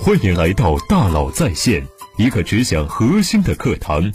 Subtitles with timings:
[0.00, 1.86] 欢迎来到大佬在线，
[2.16, 4.12] 一个只讲核心的课堂。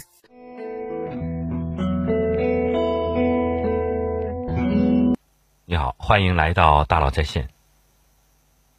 [5.66, 7.50] 你好，欢迎来到大佬在线。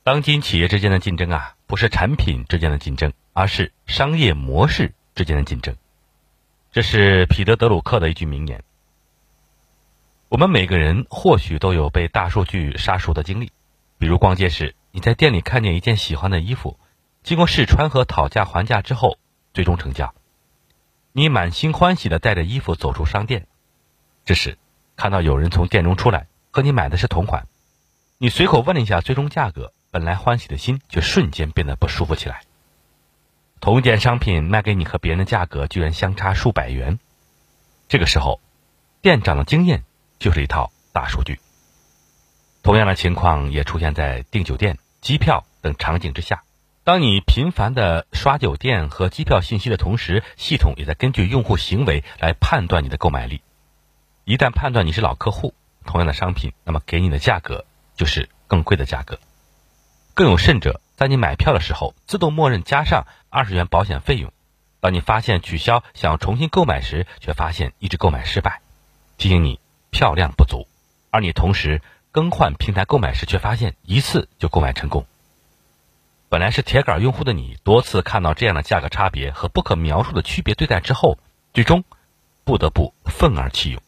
[0.03, 5.76] 当今企业之间的竞争啊，不是产品之间的竞争，而是商业模式之间的竞争。
[6.72, 8.62] 这是彼得·德鲁克的一句名言。
[10.28, 13.51] 我们每个人或许都有被大数据杀熟的经历，
[13.96, 16.78] 比如逛街时，你在店里看见一件喜欢的衣服，
[17.29, 19.19] 经过试穿和讨价还价之后，
[19.52, 20.15] 最终成交。
[21.12, 23.47] 你满心欢喜的带着衣服走出商店，
[24.25, 24.57] 这时
[24.97, 27.47] 看到有人从店中出来，和你买的是同款，
[28.16, 29.75] 你随口问了一下最终价格。
[29.91, 32.45] 本来欢喜的心，却瞬间变得不舒服起来。
[33.60, 36.99] 同一件商品卖给你和别人的价格居然相差数百元，
[37.91, 38.41] 这个时候，
[39.02, 39.85] 店长的经验
[40.19, 41.38] 就是一套大数据。
[42.63, 46.43] 同样的情况也出现在订酒店、机票等场景之下。
[46.88, 53.43] 当你频繁的刷酒店和机票信息的同时，系统也在根据用户行为来判断你的购买力。
[54.24, 55.52] 一旦判断你是老客户，
[55.85, 59.18] 同样的商品，那么给你的价格就是更贵的价格。
[60.15, 64.32] 更有甚者，在你买票的时候，自动默认加上二十元保险费用。
[64.80, 68.62] 当你发现取消，想重新购买时，却发现一直购买失败，
[69.18, 69.60] 提醒你
[69.91, 70.66] 票量不足。
[71.10, 71.82] 而你同时
[72.12, 75.04] 更换平台购买时，却发现一次就购买成功。
[76.30, 81.18] 本来是铁杆用户的你，多次看到这样的价格差别和不可描述的区别对待之后，
[81.54, 81.84] 最终
[82.44, 83.80] 不得不愤而弃勇。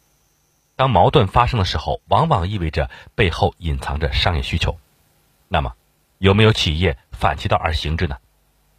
[0.75, 4.79] 当矛盾发生的时候，往往意味着背后隐藏着商业需求。
[5.49, 5.75] 那么，
[6.17, 8.17] 有没有企业反其道而行之呢？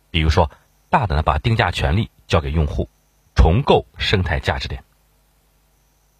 [0.09, 0.49] 比如说，
[0.89, 2.89] 大胆的把定价权利交给用户，
[3.35, 4.83] 重构生态价值链。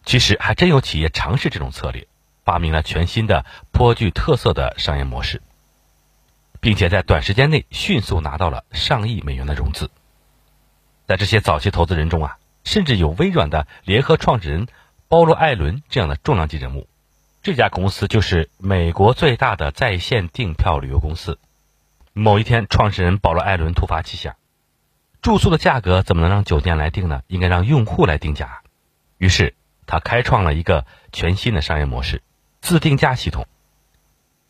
[0.06, 2.08] 其实还真有企业尝试这种策略，
[2.46, 5.42] 发明了全新的颇具特色的商业模式，
[6.62, 9.90] 并且在短时间内迅速拿到了上亿美元的融资。
[11.08, 14.68] 在这些早期投资人中啊，甚至有微软的联合创始人
[15.10, 16.88] 包罗·艾伦这样的重量级人物。
[17.42, 21.40] 这家公司就是美国最大的在线订票旅游公司。
[22.14, 24.36] 某一天，创始人保罗·艾伦突发奇想：
[25.22, 27.24] 住宿的价格怎么能让酒店来定呢？
[27.28, 28.62] 应该让用户来定价。
[29.18, 29.56] 于是，
[29.88, 32.22] 他开创了一个全新的商业模式——
[32.62, 33.48] 自定价系统。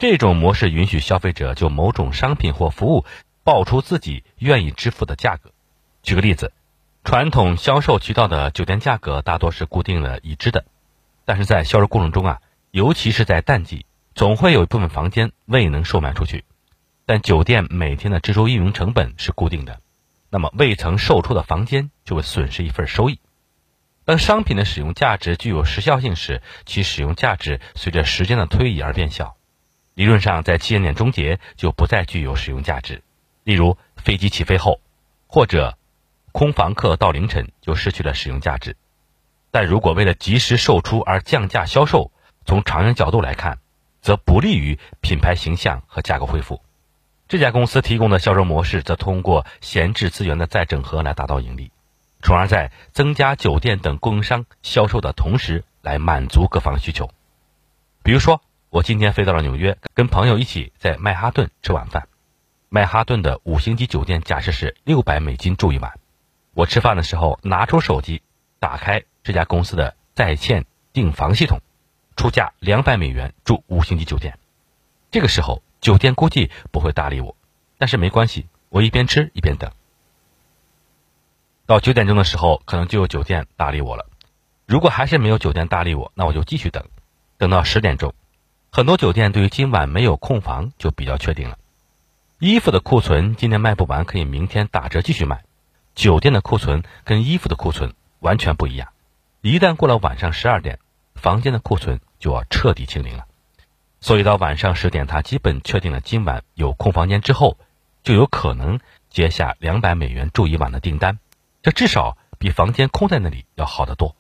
[0.02, 3.06] 这种模式允许消费者就某种商品或服务
[3.44, 5.52] 报出自己愿意支付的价格。
[6.02, 6.54] 举个例子，
[7.04, 10.66] 传统销售渠道的酒店价格大多是固定的、已知的，
[11.24, 12.42] 但是在销售过程中啊。
[12.72, 13.86] 尤其是在淡季，
[14.16, 16.46] 总会有一部分房间未能售卖出去，
[17.06, 19.82] 但酒店每天的支出运营成本是固定的，
[20.32, 23.20] 那么未曾售出的房间就会损失一份收益。
[24.04, 29.36] 当商品的使用价值具有时效性时，其使用价值随着时间的推移而变小，
[29.94, 33.04] 理论上在七点点终结就不再具有使用价值。
[33.44, 34.80] 例如飞机起飞后，
[35.28, 35.78] 或者
[36.32, 38.78] 空房客到凌晨就失去了使用价值。
[39.52, 42.12] 但如果为了及时售出而降价销售，
[42.46, 43.60] 从长远角度来看，
[44.02, 46.62] 则不利于品牌形象和价格恢复。
[47.28, 51.72] 这家公司提供的销售模式，则通过闲置资源的再整合来达到盈利，
[52.22, 57.10] 从而在增加酒店等供应商销售的同时，来满足各方需求。
[58.04, 62.08] 比如说，我今天飞到了纽约，跟朋友一起在曼哈顿吃晚饭。
[62.70, 66.00] 曼哈顿的五星级酒店假设是六百美金住一晚。
[66.54, 68.22] 我吃饭的时候拿出手机，
[68.60, 71.60] 打开这家公司的在线订房系统。
[72.16, 74.40] 出价两百美元住五星级酒店，
[75.12, 77.36] 这个时候酒店估计不会搭理我，
[77.78, 79.70] 但是没关系，我一边吃一边等。
[81.66, 84.08] 到九点钟的时候，可能就有酒店搭理我了。
[84.66, 86.86] 如果还是没有酒店搭理我，那我就继续等，
[87.38, 88.14] 等到十点钟。
[88.74, 91.58] 很多酒店对于今晚没有空房就比较确定了。
[92.40, 95.44] 衣服的库存今天卖不完，可以明天打折继续卖。
[95.94, 98.88] 酒店的库存跟衣服的库存完全不一样，
[99.42, 100.80] 一旦过了晚上十二点，
[101.16, 102.00] 房间的库存。
[102.22, 103.26] 就要彻底清零了，
[104.00, 107.58] 所以到晚上十点，他基本确定了今晚有空房间之后，
[108.04, 108.80] 就有可能
[109.10, 111.18] 接下两百美元住一晚的订单，
[111.64, 114.16] 这至少比房间空在那里要好得多。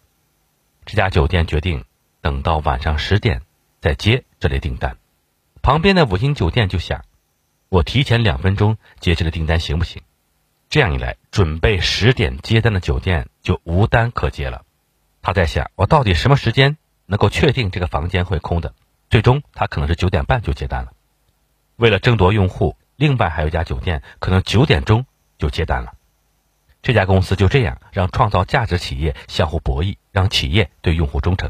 [0.83, 1.85] 这家酒店决定
[2.21, 3.43] 等到晚上十点
[3.81, 4.97] 在接这类订单，
[5.63, 7.03] 旁边的五星酒店就想，
[7.67, 10.03] 我提前两分钟接这个订单行不行？
[10.69, 14.63] 这样一来，准备十点接单的酒店就无单可接了。
[15.23, 16.77] 他在想，我到底什么时间？
[17.07, 18.73] 能够确定这个房间会空的，
[19.09, 20.93] 最终他可能是九点半就接单了。
[21.75, 25.07] 为了争夺用户，另外还有一家酒店可能九点钟
[25.39, 25.93] 就接单了。
[26.83, 31.49] 这家公司就这样让创造价值企业相互博弈，让企业对用户忠诚。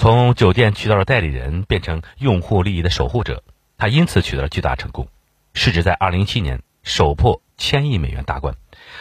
[0.00, 3.44] 从酒店渠道的代理人变成用户利益的守护者，
[3.76, 5.08] 他因此取得了巨大成功。
[5.52, 8.56] 市值在二零一七年首破千亿美元大关，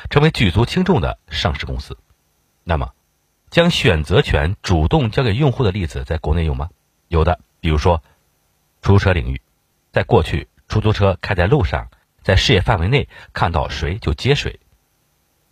[0.10, 1.98] 成为举足轻重的上市公司。
[2.66, 2.92] 那么，
[3.50, 6.70] 将选择权主动交给用户的例子在国内有吗？
[7.08, 8.04] 有的，比如说
[8.82, 9.42] 出租车领域，
[9.94, 11.88] 在过去，出租车开在路上，
[12.24, 14.60] 在视野范围内看到谁就接谁，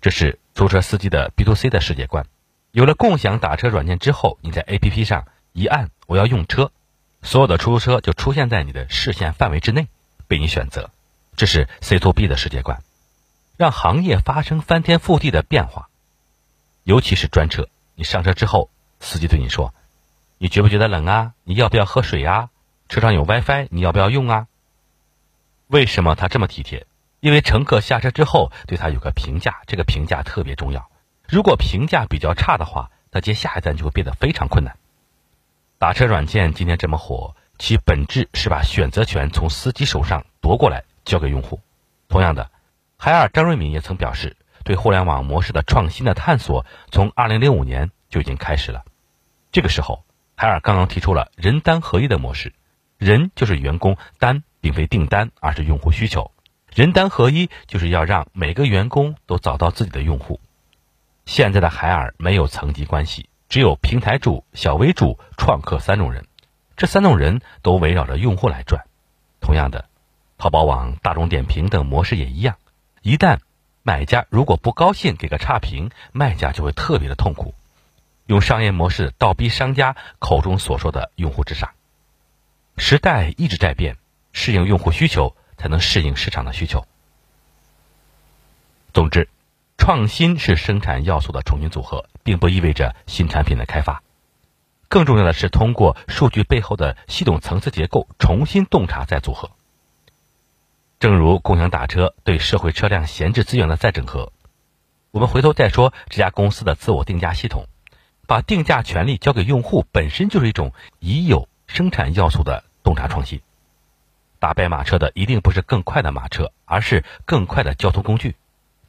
[0.01, 2.25] 这是出租车司机的 B to C 的世界观。
[2.71, 5.25] 有了共享打车软件之后，你在 A P P 上
[5.57, 6.71] 一按“我要用车”，
[7.23, 9.87] 所有的出租车就出现在你的视线范围之内，
[10.27, 10.91] 被你选择。
[11.35, 12.83] 这是 C to B 的世界观，
[13.57, 15.89] 让行业发生翻天覆地的变化。
[16.83, 18.69] 尤其是专车，你上车之后，
[18.99, 19.73] 司机对你说
[20.37, 21.33] ：“你觉不觉得冷啊？
[21.43, 22.49] 你要不要喝水啊？
[22.87, 24.45] 车上有 WiFi，你要不要用啊？”
[25.65, 26.85] 为什么他这么体贴？
[27.19, 30.87] 因为乘客下车之后对他有个评价，这个评价特别重要。
[31.27, 34.77] 如果评价比较差的话，他接下一站就会变得非常困难。
[35.79, 41.59] 打车软件今天这么火，其本质是把选择权从司机手上夺过来交给用户。
[42.07, 42.49] 同样的，
[42.97, 48.85] 海尔张瑞敏也曾表示，对互联网模式的创新的探索从2005年就已经开始了。
[49.51, 50.03] 这个时候，
[50.35, 52.53] 海尔刚刚提出了人单合一的模式，
[52.97, 56.31] 人就是员工，单并非订单，而是用户需求。
[56.73, 60.39] 人单合一就是要让每个员工都找到自己的用户。
[61.27, 66.25] 现在的海尔没有层级关系，只有平台主、小微主、创客三种人，
[66.75, 68.85] 这三种人都围绕着用户来转。
[69.39, 69.85] 同样的，
[70.37, 72.57] 淘宝网、大众点评等模式也一样，
[73.01, 73.39] 一旦
[73.83, 77.53] 买家如果不高兴给个差评，卖家就会特别的痛苦。
[78.25, 81.71] 用商业模式倒逼商家口中所说的用户至上。
[82.77, 83.95] 时代一直在变，
[84.33, 86.85] 适应用户需求才能适应市场的需求。
[88.93, 89.29] 总之。
[89.77, 94.03] 创新是生产要素的重新组合，并不意味着新产品的开发。
[94.89, 99.51] 更重要的是，通过数据背后的系统层次结构重新洞察再组合。
[100.99, 104.31] 正如共享打车对社会车辆闲置资源的再整合，
[105.11, 107.65] 我们回头再说这家公司的自我定价系统，
[108.25, 113.41] 把定价权利交给用户，本身就是一种已有生产要素的洞察创新。
[114.39, 118.35] 打败马车的一定不是更快的马车，而是更快的交通工具。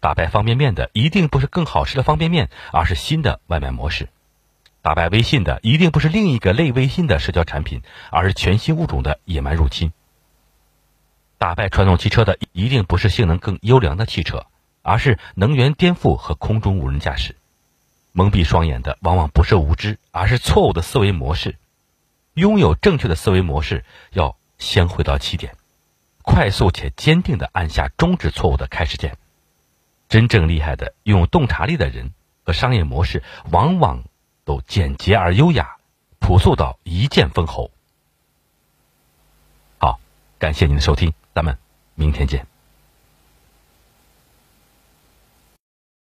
[0.00, 4.06] 打败方便面的一定不是更好吃的方便面，而是新的外卖模式；
[4.80, 9.90] 打败微信的一定不是另一个类微信的社交产品，而是全新物种的野蛮入侵；
[11.36, 14.46] 打败传统汽车的一定不是性能更优良的汽车，
[14.82, 17.32] 而是能源颠覆和空中无人驾驶；
[18.12, 21.56] 蒙蔽双眼的往往不是无知，而是错误的思维模式。
[22.34, 25.56] 拥有正确的思维模式，要先回到起点，
[26.22, 29.18] 快速且坚定地按下终止错误的开始键。
[30.08, 32.12] 真正厉害的、拥有洞察力的人
[32.44, 34.04] 和商业模式，往往
[34.44, 35.76] 都简洁而优雅，
[36.18, 37.70] 朴素到一剑封喉。
[39.78, 40.00] 好，
[40.38, 41.58] 感谢您的收听，咱们
[41.94, 42.46] 明天见。